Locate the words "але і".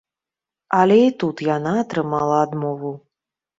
0.79-1.11